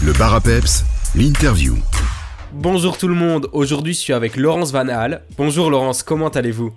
Le 0.00 0.12
bar 0.12 0.34
à 0.34 0.40
peps, 0.40 0.84
l'interview. 1.16 1.74
Bonjour 2.52 2.96
tout 2.96 3.08
le 3.08 3.14
monde, 3.14 3.48
aujourd'hui 3.52 3.94
je 3.94 3.98
suis 3.98 4.12
avec 4.12 4.36
Laurence 4.36 4.70
Van 4.72 4.88
Haal. 4.88 5.22
Bonjour 5.36 5.70
Laurence, 5.70 6.04
comment 6.04 6.28
allez-vous? 6.28 6.72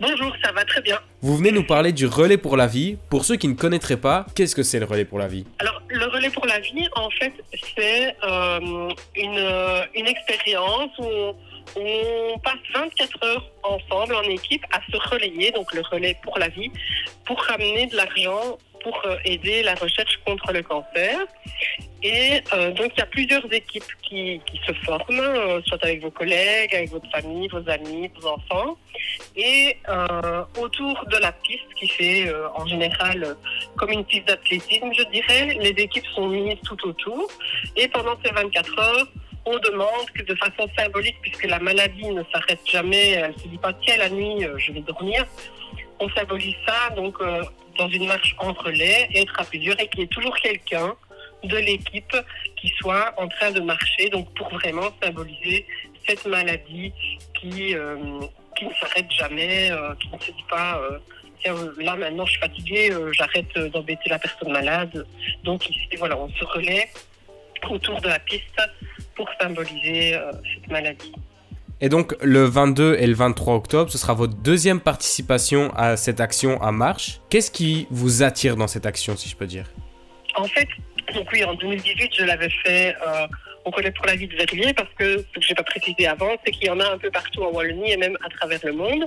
Bonjour, 0.00 0.32
ça 0.42 0.52
va 0.52 0.64
très 0.64 0.80
bien. 0.80 0.98
Vous 1.20 1.36
venez 1.36 1.50
nous 1.50 1.64
parler 1.64 1.92
du 1.92 2.06
relais 2.06 2.36
pour 2.36 2.56
la 2.56 2.66
vie. 2.66 2.96
Pour 3.10 3.24
ceux 3.24 3.36
qui 3.36 3.48
ne 3.48 3.54
connaîtraient 3.54 3.96
pas, 3.96 4.26
qu'est-ce 4.34 4.54
que 4.54 4.62
c'est 4.62 4.78
le 4.78 4.86
relais 4.86 5.04
pour 5.04 5.18
la 5.18 5.26
vie? 5.26 5.44
Alors, 5.58 5.82
le 5.88 6.06
relais 6.06 6.30
pour 6.30 6.46
la 6.46 6.58
vie, 6.60 6.88
en 6.94 7.10
fait, 7.10 7.32
c'est 7.76 8.16
euh, 8.24 8.90
une, 9.16 9.38
euh, 9.38 9.84
une 9.94 10.06
expérience 10.06 10.90
où 10.98 11.04
on, 11.04 11.36
on 11.76 12.38
passe 12.38 12.54
24 12.74 13.24
heures 13.24 13.50
ensemble 13.62 14.14
en 14.14 14.22
équipe 14.22 14.64
à 14.72 14.80
se 14.90 14.96
relayer, 15.10 15.50
donc 15.50 15.74
le 15.74 15.82
relais 15.90 16.16
pour 16.22 16.38
la 16.38 16.48
vie, 16.48 16.70
pour 17.26 17.40
ramener 17.42 17.86
de 17.86 17.96
l'argent 17.96 18.58
pour 18.84 19.00
euh, 19.06 19.16
aider 19.24 19.62
la 19.62 19.74
recherche 19.74 20.20
contre 20.26 20.52
le 20.52 20.62
cancer. 20.62 21.18
Et 22.02 22.42
euh, 22.52 22.70
donc, 22.72 22.92
il 22.94 22.98
y 22.98 23.02
a 23.02 23.06
plusieurs 23.06 23.50
équipes 23.50 23.92
qui, 24.02 24.40
qui 24.46 24.60
se 24.66 24.74
forment, 24.84 25.20
euh, 25.20 25.62
soit 25.66 25.82
avec 25.82 26.02
vos 26.02 26.10
collègues, 26.10 26.74
avec 26.74 26.90
votre 26.90 27.10
famille, 27.10 27.48
vos 27.48 27.66
amis, 27.68 28.10
vos 28.20 28.28
enfants. 28.28 28.76
Et 29.36 29.76
autour 30.60 31.04
de 31.06 31.16
la 31.16 31.32
piste, 31.32 31.70
qui 31.78 31.88
fait 31.88 32.32
en 32.54 32.66
général 32.66 33.36
comme 33.76 33.90
une 33.90 34.04
piste 34.04 34.28
d'athlétisme, 34.28 34.90
je 34.92 35.04
dirais, 35.04 35.58
les 35.60 35.74
équipes 35.86 36.06
sont 36.14 36.28
mises 36.28 36.58
tout 36.64 36.80
autour. 36.86 37.26
Et 37.76 37.88
pendant 37.88 38.16
ces 38.24 38.30
24 38.32 38.78
heures, 38.78 39.06
on 39.46 39.58
demande 39.58 40.06
que 40.14 40.22
de 40.22 40.34
façon 40.36 40.68
symbolique, 40.78 41.16
puisque 41.22 41.46
la 41.46 41.58
maladie 41.58 42.08
ne 42.08 42.22
s'arrête 42.32 42.60
jamais, 42.70 43.10
elle 43.10 43.32
ne 43.32 43.38
se 43.38 43.48
dit 43.48 43.58
pas 43.58 43.72
tiens 43.72 43.96
la 43.98 44.10
nuit 44.10 44.46
je 44.58 44.72
vais 44.72 44.80
dormir, 44.80 45.26
on 45.98 46.08
symbolise 46.10 46.56
ça 46.66 46.90
donc 46.94 47.16
dans 47.78 47.88
une 47.88 48.06
marche 48.06 48.34
en 48.38 48.52
relais, 48.52 49.08
être 49.14 49.38
à 49.38 49.44
plusieurs 49.44 49.78
et 49.80 49.88
qu'il 49.88 50.00
y 50.00 50.02
ait 50.04 50.08
toujours 50.08 50.36
quelqu'un 50.36 50.94
de 51.42 51.56
l'équipe 51.58 52.16
qui 52.56 52.68
soit 52.78 53.14
en 53.18 53.28
train 53.28 53.50
de 53.50 53.60
marcher, 53.60 54.08
donc 54.08 54.32
pour 54.34 54.48
vraiment 54.50 54.90
symboliser 55.02 55.66
cette 56.06 56.26
maladie 56.26 56.92
qui, 57.34 57.74
euh, 57.74 57.96
qui 58.56 58.66
ne 58.66 58.72
s'arrête 58.74 59.10
jamais, 59.10 59.70
euh, 59.70 59.94
qui 59.96 60.08
ne 60.08 60.18
se 60.18 60.30
dit 60.30 60.44
pas 60.48 60.78
euh, 60.78 60.98
tiens 61.42 61.54
là 61.78 61.96
maintenant 61.96 62.24
je 62.24 62.32
suis 62.32 62.40
fatigué, 62.40 62.90
euh, 62.90 63.12
j'arrête 63.12 63.56
d'embêter 63.72 64.08
la 64.08 64.18
personne 64.18 64.52
malade. 64.52 65.06
Donc 65.42 65.68
ici 65.68 65.96
voilà, 65.98 66.16
on 66.18 66.28
se 66.30 66.44
relaie 66.44 66.88
autour 67.68 68.00
de 68.00 68.08
la 68.08 68.18
piste 68.18 68.60
pour 69.14 69.28
symboliser 69.40 70.18
cette 70.52 70.70
maladie. 70.70 71.14
Et 71.84 71.90
donc 71.90 72.14
le 72.22 72.44
22 72.44 72.96
et 72.98 73.06
le 73.06 73.12
23 73.12 73.56
octobre, 73.56 73.90
ce 73.90 73.98
sera 73.98 74.14
votre 74.14 74.32
deuxième 74.36 74.80
participation 74.80 75.70
à 75.76 75.98
cette 75.98 76.18
action 76.18 76.58
à 76.62 76.72
marche. 76.72 77.20
Qu'est-ce 77.28 77.50
qui 77.50 77.86
vous 77.90 78.22
attire 78.22 78.56
dans 78.56 78.66
cette 78.66 78.86
action, 78.86 79.18
si 79.18 79.28
je 79.28 79.36
peux 79.36 79.46
dire? 79.46 79.66
En 80.34 80.44
fait, 80.44 80.66
donc 81.12 81.28
oui, 81.30 81.44
en 81.44 81.52
2018, 81.52 82.10
je 82.18 82.24
l'avais 82.24 82.48
fait 82.64 82.96
euh, 83.06 83.26
au 83.66 83.70
Collège 83.70 83.92
pour 83.96 84.06
la 84.06 84.16
vie 84.16 84.26
de 84.26 84.34
Verviers 84.34 84.72
parce 84.72 84.88
que 84.98 85.18
ce 85.18 85.24
que 85.24 85.42
je 85.42 85.50
n'ai 85.50 85.54
pas 85.56 85.62
précisé 85.62 86.06
avant, 86.06 86.30
c'est 86.42 86.52
qu'il 86.52 86.68
y 86.68 86.70
en 86.70 86.80
a 86.80 86.90
un 86.90 86.96
peu 86.96 87.10
partout 87.10 87.42
en 87.42 87.50
Wallonie 87.50 87.92
et 87.92 87.98
même 87.98 88.16
à 88.24 88.30
travers 88.30 88.60
le 88.64 88.72
monde. 88.72 89.04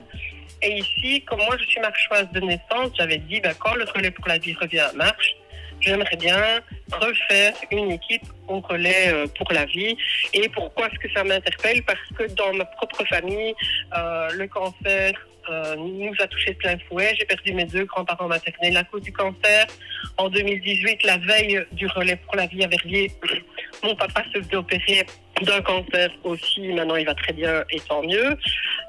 Et 0.61 0.77
ici, 0.77 1.23
comme 1.23 1.39
moi 1.39 1.57
je 1.59 1.65
suis 1.65 1.79
marchoise 1.79 2.31
de 2.31 2.41
naissance, 2.41 2.91
j'avais 2.95 3.17
dit 3.17 3.41
ben, 3.41 3.55
quand 3.57 3.73
le 3.73 3.85
relais 3.85 4.11
pour 4.11 4.27
la 4.27 4.37
vie 4.37 4.53
revient 4.53 4.81
à 4.81 4.93
marche, 4.93 5.35
j'aimerais 5.81 6.15
bien 6.17 6.61
refaire 6.91 7.53
une 7.71 7.91
équipe 7.91 8.23
au 8.47 8.59
relais 8.59 9.13
euh, 9.13 9.27
pour 9.37 9.51
la 9.51 9.65
vie. 9.65 9.95
Et 10.33 10.49
pourquoi 10.49 10.87
est-ce 10.87 10.99
que 10.99 11.13
ça 11.13 11.23
m'interpelle? 11.23 11.83
Parce 11.83 11.99
que 12.17 12.31
dans 12.33 12.53
ma 12.53 12.65
propre 12.65 13.03
famille, 13.05 13.53
euh, 13.95 14.29
le 14.33 14.47
cancer 14.47 15.13
euh, 15.49 15.75
nous 15.77 16.13
a 16.19 16.27
touché 16.27 16.53
de 16.53 16.57
plein 16.57 16.77
fouet. 16.87 17.15
J'ai 17.17 17.25
perdu 17.25 17.53
mes 17.53 17.65
deux 17.65 17.85
grands-parents 17.85 18.27
maternels 18.27 18.75
à 18.77 18.83
cause 18.83 19.01
du 19.01 19.13
cancer. 19.13 19.65
En 20.17 20.29
2018, 20.29 21.03
la 21.03 21.17
veille 21.17 21.65
du 21.71 21.87
relais 21.87 22.17
pour 22.17 22.35
la 22.35 22.47
vie 22.47 22.63
à 22.63 22.67
Verviers, 22.67 23.11
mon 23.83 23.95
papa 23.95 24.23
se 24.33 24.41
faisait 24.41 24.55
opérer 24.55 25.05
d'un 25.41 25.61
cancer 25.61 26.09
aussi. 26.23 26.67
Maintenant, 26.73 26.95
il 26.95 27.05
va 27.05 27.15
très 27.15 27.33
bien 27.33 27.63
et 27.71 27.79
tant 27.81 28.01
mieux. 28.03 28.37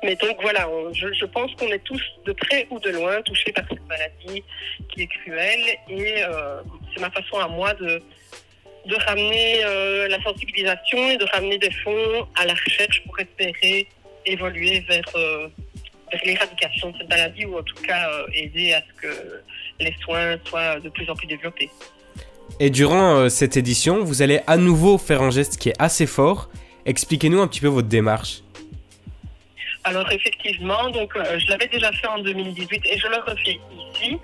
Mais 0.03 0.17
donc 0.17 0.37
voilà, 0.41 0.69
je, 0.93 1.25
pense 1.27 1.55
qu'on 1.57 1.69
est 1.69 1.85
tous 1.85 2.03
de 2.25 2.33
près 2.33 2.67
ou 2.71 2.81
de 2.81 2.91
loin 2.91 3.21
touchés 3.23 3.53
par 3.53 3.65
cette 3.69 3.87
maladie 3.87 4.43
qui 4.89 5.03
est 5.03 5.07
cruelle. 5.07 5.77
Et 5.89 6.23
c'est 6.93 7.01
ma 7.01 7.11
façon 7.11 7.39
à 7.39 7.49
moi 7.49 7.75
de, 7.75 8.03
de 8.87 8.97
ramener 9.07 9.65
euh, 9.65 10.09
la 10.09 10.23
sensibilisation 10.23 11.11
et 11.11 11.17
de 11.17 11.27
ramener 11.33 11.59
des 11.59 11.71
fonds 11.71 12.27
à 12.37 12.47
la 12.47 12.55
recherche 12.55 13.03
pour 13.05 13.19
espérer 13.21 13.89
évoluer 14.27 14.81
vers, 14.89 15.05
euh, 15.15 15.49
vers 16.11 16.21
l'éradication 16.25 16.91
de 16.91 16.99
cette 16.99 17.09
maladie 17.09 17.47
ou 17.47 17.59
en 17.59 17.63
tout 17.63 17.83
cas 17.83 18.11
euh, 18.11 18.27
aider 18.33 18.73
à 18.75 18.83
ce 18.83 19.01
que 19.01 19.43
les 19.81 19.95
soins 20.03 20.37
soient 20.45 20.81
de 20.81 20.89
plus 20.89 21.09
en 21.09 21.15
plus 21.15 21.27
développés. 21.27 21.71
Et 22.61 22.71
durant 22.71 23.29
cette 23.29 23.57
édition, 23.57 24.03
vous 24.03 24.23
allez 24.23 24.41
à 24.47 24.57
nouveau 24.57 24.99
faire 24.99 25.23
un 25.23 25.31
geste 25.31 25.59
qui 25.59 25.69
est 25.69 25.77
assez 25.79 26.07
fort. 26.07 26.49
Expliquez-nous 26.87 27.41
un 27.41 27.47
petit 27.47 27.61
peu 27.61 27.69
votre 27.69 27.89
démarche. 27.89 28.43
Alors 29.89 30.13
effectivement, 30.13 30.91
donc 30.91 31.17
euh, 31.17 31.39
je 31.39 31.49
l'avais 31.49 31.67
déjà 31.67 31.91
fait 31.93 32.07
en 32.09 32.19
2018 32.19 32.83
et 32.85 32.99
je 32.99 33.07
le 33.07 33.17
refais 33.17 33.59
ici. 33.73 34.19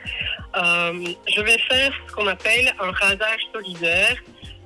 Euh, 0.56 1.06
je 1.34 1.40
vais 1.40 1.58
faire 1.58 1.90
ce 2.06 2.12
qu'on 2.14 2.26
appelle 2.26 2.70
un 2.78 2.90
rasage 2.90 3.40
solidaire, 3.50 4.14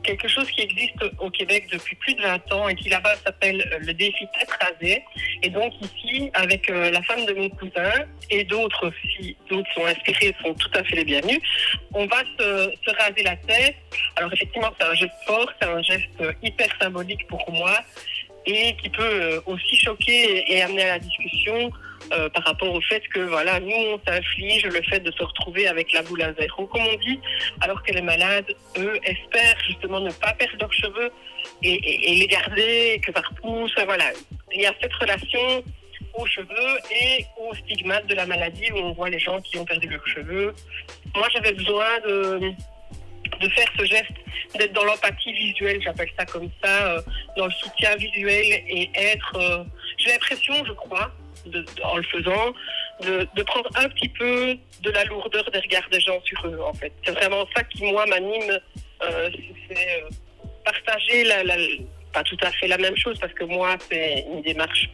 quelque 0.02 0.26
chose 0.26 0.50
qui 0.50 0.62
existe 0.62 1.04
au 1.20 1.30
Québec 1.30 1.68
depuis 1.70 1.94
plus 1.94 2.14
de 2.14 2.22
20 2.22 2.52
ans 2.52 2.68
et 2.68 2.74
qui 2.74 2.88
là-bas 2.88 3.14
s'appelle 3.24 3.64
euh, 3.72 3.78
le 3.78 3.94
défi 3.94 4.26
tête 4.40 4.50
rasée. 4.60 5.04
Et 5.44 5.50
donc 5.50 5.72
ici, 5.80 6.32
avec 6.34 6.68
la 6.68 7.00
femme 7.02 7.24
de 7.26 7.34
mon 7.34 7.48
cousin 7.50 7.92
et 8.30 8.42
d'autres 8.42 8.90
filles, 8.90 9.36
d'autres 9.48 9.72
sont 9.74 9.86
inspirées, 9.86 10.34
sont 10.42 10.54
tout 10.54 10.70
à 10.74 10.82
fait 10.82 10.96
les 10.96 11.04
bienvenus, 11.04 11.38
on 11.94 12.06
va 12.06 12.24
se, 12.40 12.72
se 12.84 12.90
raser 12.96 13.22
la 13.22 13.36
tête. 13.36 13.76
Alors 14.16 14.32
effectivement, 14.32 14.70
c'est 14.80 14.86
un 14.86 14.94
geste 14.94 15.14
fort, 15.28 15.48
c'est 15.62 15.68
un 15.68 15.80
geste 15.80 16.24
hyper 16.42 16.66
symbolique 16.80 17.24
pour 17.28 17.48
moi 17.52 17.84
et 18.46 18.76
qui 18.76 18.88
peut 18.90 19.02
euh, 19.02 19.40
aussi 19.46 19.76
choquer 19.76 20.44
et, 20.52 20.62
amener 20.62 20.82
à 20.82 20.88
la 20.94 20.98
discussion 20.98 21.70
euh, 22.12 22.28
par 22.30 22.44
rapport 22.44 22.72
au 22.72 22.80
fait 22.80 23.02
que 23.08 23.20
voilà 23.20 23.60
nous 23.60 23.74
on 23.74 24.00
s'inflige 24.06 24.64
le 24.64 24.82
fait 24.82 25.00
de 25.00 25.10
se 25.12 25.22
retrouver 25.22 25.66
avec 25.66 25.92
la 25.92 26.02
boule 26.02 26.22
à 26.22 26.32
zéro 26.34 26.66
comme 26.66 26.82
on 26.82 26.96
dit 26.98 27.20
alors 27.60 27.82
que 27.82 27.92
les 27.92 28.00
malades 28.00 28.46
eux 28.78 28.98
espèrent 29.04 29.58
justement 29.66 30.00
ne 30.00 30.10
pas 30.12 30.32
perdre 30.32 30.56
leurs 30.60 30.72
cheveux 30.72 31.10
et, 31.62 32.16
les 32.18 32.26
garder 32.26 32.94
et 32.94 33.00
que 33.00 33.12
ça 33.12 33.20
repousse 33.20 33.74
voilà. 33.84 34.10
Il 34.52 34.60
y 34.60 34.66
a 34.66 34.74
cette 34.80 34.94
relation 34.94 35.62
aux 36.14 36.26
cheveux 36.26 36.78
et 36.90 37.24
aux 37.38 37.54
stigmates 37.54 38.06
de 38.06 38.14
la 38.14 38.26
maladie 38.26 38.70
où 38.72 38.76
on 38.76 38.92
voit 38.92 39.10
les 39.10 39.18
gens 39.18 39.40
qui 39.40 39.58
ont 39.58 39.64
perdu 39.64 39.88
leurs 39.88 40.06
cheveux. 40.06 40.54
Moi 41.14 41.28
j'avais 41.32 41.52
besoin 41.52 42.00
de 42.06 42.52
de 43.40 43.48
faire 43.50 43.68
ce 43.78 43.84
geste, 43.84 44.12
d'être 44.56 44.72
dans 44.72 44.84
l'empathie 44.84 45.32
visuelle, 45.32 45.80
j'appelle 45.82 46.10
ça 46.18 46.24
comme 46.26 46.50
ça, 46.62 46.92
euh, 46.92 47.02
dans 47.36 47.46
le 47.46 47.52
soutien 47.52 47.94
visuel 47.96 48.44
et 48.68 48.90
être, 48.94 49.36
euh, 49.36 49.64
j'ai 49.98 50.10
l'impression, 50.10 50.54
je 50.64 50.72
crois, 50.72 51.10
en 51.84 51.96
le 51.96 52.02
faisant, 52.04 52.52
de, 53.02 53.42
prendre 53.44 53.70
un 53.76 53.88
petit 53.90 54.08
peu 54.08 54.56
de 54.82 54.90
la 54.90 55.04
lourdeur 55.04 55.48
des 55.50 55.60
regards 55.60 55.88
des 55.90 56.00
gens 56.00 56.20
sur 56.24 56.46
eux, 56.46 56.60
en 56.62 56.72
fait. 56.74 56.92
C'est 57.04 57.12
vraiment 57.12 57.46
ça 57.54 57.62
qui, 57.64 57.84
moi, 57.84 58.04
m'anime, 58.06 58.58
euh, 59.02 59.30
c'est 59.68 60.04
partager 60.64 61.24
la, 61.24 61.42
pas 62.12 62.22
tout 62.24 62.36
à 62.42 62.50
fait 62.52 62.66
la 62.66 62.78
même 62.78 62.96
chose, 62.96 63.18
parce 63.20 63.32
que 63.34 63.44
moi, 63.44 63.76
c'est 63.90 64.26
une 64.30 64.42
démarche 64.42 64.90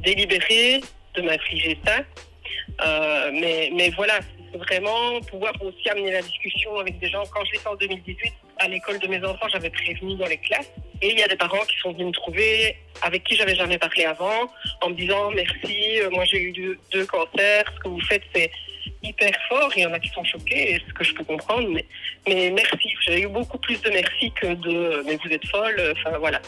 délibérée 0.00 0.80
de 1.14 1.22
m'infliger 1.22 1.78
ça. 1.86 2.00
Mais, 3.32 3.70
mais 3.74 3.90
voilà, 3.90 4.20
vraiment 4.54 5.20
pouvoir 5.30 5.52
aussi 5.62 5.88
amener 5.88 6.12
la 6.12 6.22
discussion 6.22 6.78
avec 6.78 6.98
des 6.98 7.08
gens. 7.08 7.22
Quand 7.32 7.44
je 7.44 7.52
l'ai 7.52 7.58
fait 7.58 7.68
en 7.68 7.76
2018, 7.76 8.32
à 8.58 8.68
l'école 8.68 8.98
de 8.98 9.08
mes 9.08 9.24
enfants, 9.24 9.46
j'avais 9.52 9.70
prévenu 9.70 10.16
dans 10.16 10.26
les 10.26 10.38
classes. 10.38 10.70
Et 11.02 11.12
il 11.12 11.18
y 11.18 11.22
a 11.22 11.28
des 11.28 11.36
parents 11.36 11.64
qui 11.68 11.78
sont 11.78 11.92
venus 11.92 12.08
me 12.08 12.12
trouver, 12.12 12.76
avec 13.02 13.24
qui 13.24 13.34
j'avais 13.36 13.54
jamais 13.54 13.78
parlé 13.78 14.04
avant, 14.04 14.48
en 14.82 14.90
me 14.90 14.94
disant 14.94 15.30
merci, 15.30 16.00
euh, 16.00 16.10
moi 16.10 16.24
j'ai 16.24 16.42
eu 16.42 16.78
deux, 16.92 17.06
cancers, 17.06 17.64
ce 17.74 17.80
que 17.80 17.88
vous 17.88 18.00
faites 18.02 18.22
c'est 18.34 18.50
hyper 19.02 19.32
fort. 19.48 19.70
Il 19.76 19.82
y 19.82 19.86
en 19.86 19.92
a 19.92 19.98
qui 19.98 20.10
sont 20.10 20.24
choqués, 20.24 20.80
ce 20.86 20.92
que 20.92 21.04
je 21.04 21.14
peux 21.14 21.24
comprendre, 21.24 21.68
mais, 21.70 21.86
mais 22.28 22.50
merci. 22.50 22.92
J'ai 23.06 23.22
eu 23.22 23.28
beaucoup 23.28 23.58
plus 23.58 23.80
de 23.80 23.90
merci 23.90 24.30
que 24.32 24.54
de 24.54 25.02
mais 25.06 25.18
vous 25.24 25.30
êtes 25.30 25.46
folle. 25.46 25.94
Enfin 25.96 26.18
voilà. 26.18 26.40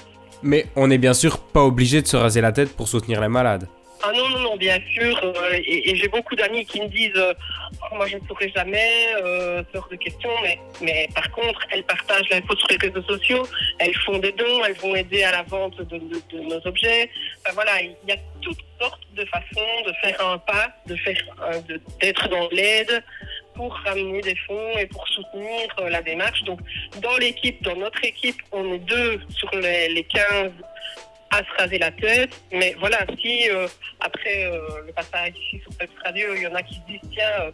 Mais 0.42 0.66
on 0.76 0.88
n'est 0.88 0.98
bien 0.98 1.14
sûr 1.14 1.38
pas 1.38 1.62
obligé 1.62 2.02
de 2.02 2.06
se 2.06 2.16
raser 2.16 2.40
la 2.40 2.52
tête 2.52 2.76
pour 2.76 2.88
soutenir 2.88 3.20
les 3.20 3.28
malades. 3.28 3.68
Ah 4.04 4.12
non, 4.12 4.28
non, 4.30 4.38
non, 4.40 4.56
bien 4.56 4.78
sûr. 4.92 5.18
euh, 5.22 5.32
et 5.54 5.90
et 5.90 5.96
j'ai 5.96 6.08
beaucoup 6.08 6.34
d'amis 6.34 6.64
qui 6.66 6.80
me 6.80 6.88
disent 6.88 7.12
euh, 7.16 7.32
Oh, 7.90 7.94
Moi, 7.96 8.06
je 8.08 8.16
ne 8.16 8.20
pourrai 8.20 8.50
jamais, 8.54 8.90
euh, 9.22 9.62
de 9.90 9.96
questions. 9.96 10.30
Mais, 10.42 10.58
mais 10.80 11.08
par 11.14 11.30
contre, 11.30 11.60
elles 11.70 11.84
partagent 11.84 12.28
l'info 12.30 12.56
sur 12.56 12.68
les 12.68 12.76
réseaux 12.76 13.02
sociaux. 13.02 13.46
Elles 13.78 13.94
font 14.04 14.18
des 14.18 14.32
dons. 14.32 14.64
Elles 14.66 14.74
vont 14.74 14.94
aider 14.94 15.22
à 15.22 15.32
la 15.32 15.42
vente 15.42 15.76
de, 15.78 15.98
de- 15.98 16.22
de 16.32 16.40
nos 16.40 16.66
objets. 16.66 17.10
Enfin, 17.44 17.54
voilà, 17.54 17.80
il 17.80 17.94
y 18.08 18.12
a 18.12 18.16
toutes 18.40 18.58
sortes 18.80 19.02
de 19.14 19.24
façons 19.26 19.82
de 19.86 19.92
faire 20.02 20.26
un 20.26 20.38
pas, 20.38 20.68
de 20.86 20.96
faire, 20.96 21.22
euh, 21.42 21.60
d'être 22.00 22.28
dans 22.28 22.48
l'aide 22.50 23.04
pour 23.54 23.72
ramener 23.84 24.20
des 24.22 24.34
fonds 24.46 24.78
et 24.78 24.86
pour 24.86 25.06
soutenir 25.08 25.68
euh, 25.78 25.88
la 25.90 26.02
démarche. 26.02 26.42
Donc, 26.44 26.60
dans 27.02 27.16
l'équipe, 27.18 27.62
dans 27.62 27.76
notre 27.76 28.02
équipe, 28.04 28.40
on 28.50 28.72
est 28.74 28.78
deux 28.78 29.20
sur 29.30 29.50
les, 29.54 29.88
les 29.90 30.04
15 30.04 30.50
à 31.32 31.38
se 31.38 31.62
raser 31.62 31.78
la 31.78 31.90
tête. 31.90 32.40
Mais 32.52 32.76
voilà, 32.78 32.98
si 33.20 33.50
euh, 33.50 33.66
après 34.00 34.44
euh, 34.44 34.60
le 34.86 34.92
passage 34.92 35.32
ici 35.46 35.60
sur 35.62 35.72
cette 35.80 35.90
radio, 36.04 36.28
il 36.36 36.42
y 36.42 36.46
en 36.46 36.54
a 36.54 36.62
qui 36.62 36.74
se 36.74 36.80
disent 36.86 37.10
tiens, 37.10 37.24
euh, 37.40 37.50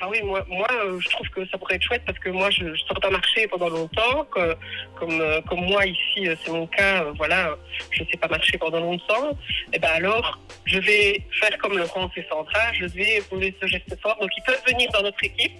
Ah 0.00 0.08
oui, 0.10 0.20
moi, 0.22 0.44
moi 0.48 0.68
je 0.98 1.08
trouve 1.08 1.28
que 1.30 1.46
ça 1.48 1.56
pourrait 1.56 1.76
être 1.76 1.82
chouette 1.82 2.02
parce 2.04 2.18
que 2.18 2.28
moi, 2.28 2.50
je, 2.50 2.74
je 2.74 2.82
sors 2.84 3.00
d'un 3.00 3.10
marché 3.10 3.48
pendant 3.48 3.70
longtemps. 3.70 4.26
Comme, 4.30 5.42
comme 5.48 5.64
moi, 5.64 5.86
ici, 5.86 6.28
c'est 6.44 6.52
mon 6.52 6.66
cas, 6.66 7.04
voilà, 7.16 7.56
je 7.90 8.02
ne 8.02 8.08
sais 8.08 8.18
pas 8.18 8.28
marcher 8.28 8.58
pendant 8.58 8.80
longtemps. 8.80 9.36
Et 9.72 9.78
ben 9.78 9.90
alors, 9.94 10.38
je 10.66 10.78
vais 10.78 11.22
faire 11.40 11.56
comme 11.58 11.78
Laurence 11.78 12.12
et 12.16 12.24
Sandra, 12.28 12.72
je 12.74 12.86
vais 12.86 13.22
poser 13.28 13.54
ce 13.60 13.66
geste 13.66 13.98
fort. 14.00 14.16
Donc, 14.20 14.30
ils 14.36 14.42
peuvent 14.44 14.62
venir 14.68 14.90
dans 14.92 15.02
notre 15.02 15.24
équipe, 15.24 15.52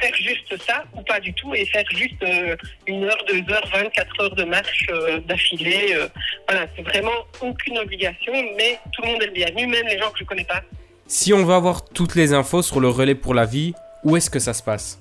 faire 0.00 0.14
juste 0.14 0.62
ça 0.66 0.84
ou 0.94 1.02
pas 1.02 1.20
du 1.20 1.32
tout 1.34 1.54
et 1.54 1.64
faire 1.66 1.84
juste 1.90 2.22
euh, 2.22 2.56
une 2.86 3.04
heure, 3.04 3.18
deux 3.28 3.42
heures, 3.52 3.66
24 3.72 4.20
heures 4.22 4.34
de 4.34 4.44
marche 4.44 4.86
euh, 4.90 5.20
d'affilée. 5.20 5.94
euh. 5.94 6.08
voilà, 6.48 6.66
c'est 6.76 6.82
vraiment 6.82 7.26
aucune 7.40 7.78
obligation, 7.78 8.32
mais 8.56 8.78
tout 8.92 9.02
le 9.02 9.08
monde 9.08 9.22
est 9.22 9.26
le 9.26 9.32
bienvenu, 9.32 9.66
même 9.66 9.86
les 9.86 9.98
gens 9.98 10.10
que 10.10 10.18
je 10.18 10.24
ne 10.24 10.28
connais 10.28 10.44
pas. 10.44 10.62
Si 11.06 11.32
on 11.32 11.44
veut 11.44 11.54
avoir 11.54 11.84
toutes 11.84 12.14
les 12.14 12.32
infos 12.32 12.62
sur 12.62 12.80
le 12.80 12.88
relais 12.88 13.14
pour 13.14 13.34
la 13.34 13.46
vie, 13.46 13.74
où 14.04 14.16
est-ce 14.16 14.30
que 14.30 14.38
ça 14.38 14.54
se 14.54 14.62
passe? 14.62 15.00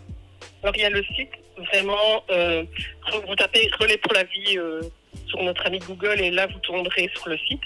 Alors 0.64 0.76
il 0.76 0.82
y 0.82 0.86
a 0.86 0.90
le 0.90 1.04
site, 1.04 1.32
vraiment, 1.74 2.24
vous 3.28 3.36
tapez 3.36 3.70
Relais 3.80 3.98
pour 3.98 4.14
la 4.14 4.24
vie 4.24 4.58
sur 5.28 5.44
notre 5.44 5.66
ami 5.66 5.80
Google 5.80 6.20
et 6.20 6.32
là 6.32 6.48
vous 6.48 6.60
tomberez 6.60 7.10
sur 7.16 7.30
le 7.30 7.38
site. 7.38 7.62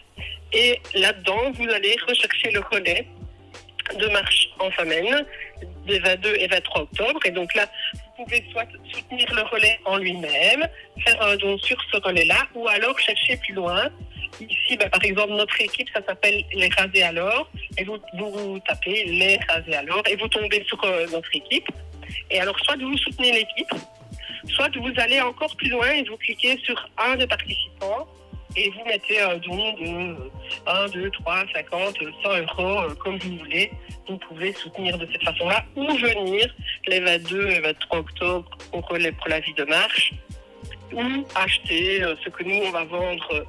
Et 0.54 0.80
là-dedans, 0.96 1.52
vous 1.54 1.70
allez 1.70 1.96
rechercher 2.08 2.52
le 2.52 2.60
relais 2.60 3.08
de 3.98 4.08
marche 4.08 4.50
en 4.60 4.72
semaine 4.72 5.26
des 5.86 6.00
22 6.00 6.36
et 6.36 6.48
23 6.48 6.82
octobre. 6.82 7.20
Et 7.26 7.32
donc 7.32 7.54
là, 7.56 7.68
vous 7.94 8.26
pouvez 8.26 8.44
soit 8.52 8.68
soutenir 8.92 9.28
le 9.34 9.42
relais 9.44 9.80
en 9.86 9.98
lui-même, 9.98 10.68
faire 11.04 11.22
un 11.22 11.36
don 11.38 11.58
sur 11.58 11.78
ce 11.92 11.98
relais-là, 11.98 12.48
ou 12.56 12.68
alors 12.68 12.98
chercher 13.00 13.38
plus 13.38 13.54
loin. 13.54 13.90
Ici, 14.40 14.78
bah, 14.78 14.90
par 14.90 15.04
exemple, 15.04 15.34
notre 15.34 15.60
équipe, 15.62 15.90
ça 15.94 16.02
s'appelle 16.06 16.44
Les 16.54 16.70
Rasés 16.70 17.04
alors, 17.04 17.50
et 17.78 17.84
vous, 17.84 17.98
vous, 18.18 18.60
tapez 18.68 19.06
Les 19.06 19.40
Rasés 19.48 19.76
alors, 19.76 20.04
et 20.08 20.16
vous 20.16 20.28
tombez 20.28 20.64
sur 20.68 20.84
euh, 20.84 21.06
notre 21.12 21.36
équipe. 21.36 21.68
Et 22.30 22.40
alors, 22.40 22.58
soit 22.60 22.78
vous 22.78 22.98
soutenez 22.98 23.32
l'équipe, 23.32 23.74
soit 24.50 24.70
vous 24.76 24.92
allez 24.98 25.22
encore 25.22 25.56
plus 25.56 25.70
loin 25.70 25.90
et 25.90 26.04
vous 26.04 26.18
cliquez 26.18 26.58
sur 26.64 26.90
un 26.98 27.16
des 27.16 27.28
participants 27.28 28.08
et 28.56 28.70
vous 28.72 28.86
mettez 28.86 29.22
un 29.22 29.38
don 29.38 29.74
de 29.74 30.32
1, 30.66 30.88
2, 30.90 31.10
3, 31.12 31.44
50, 31.54 31.98
100 32.24 32.38
euros, 32.38 32.80
euh, 32.82 32.96
comme 32.96 33.18
vous 33.18 33.38
voulez. 33.38 33.72
Vous 34.08 34.18
pouvez 34.18 34.54
soutenir 34.54 34.98
de 34.98 35.08
cette 35.12 35.24
façon-là 35.24 35.64
ou 35.76 35.88
venir 35.96 36.54
les 36.88 37.00
22 37.00 37.50
et 37.50 37.60
23 37.62 38.00
octobre 38.00 38.50
au 38.74 38.82
relais 38.82 39.12
pour 39.14 39.30
la 39.30 39.40
vie 39.40 39.54
de 39.54 39.64
marche 39.64 40.14
ou 40.94 41.26
acheter 41.36 42.04
euh, 42.04 42.16
ce 42.24 42.30
que 42.30 42.44
nous, 42.44 42.56
on 42.66 42.72
va 42.72 42.84
vendre 42.84 43.28
euh, 43.34 43.44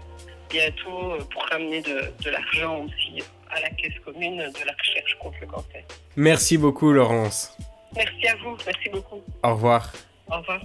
bientôt 0.51 1.13
euh, 1.13 1.19
pour 1.33 1.45
ramener 1.47 1.81
de, 1.83 2.13
de 2.25 2.31
l'argent 2.31 2.85
aussi 2.85 3.23
à 3.51 3.61
la 3.61 3.71
caisse 3.71 3.99
commune 4.05 4.37
de 4.37 4.67
la 4.67 4.73
recherche 4.79 5.17
contre 5.21 5.37
le 5.41 5.47
cancer. 5.47 5.83
Merci 6.17 6.57
beaucoup 6.59 6.93
Laurence. 6.93 7.57
Merci 7.95 8.29
à 8.29 8.37
vous, 8.37 8.57
merci 8.67 8.89
beaucoup. 8.91 9.23
Au 9.43 9.51
revoir. 9.51 9.93
Au 10.31 10.37
revoir. 10.39 10.63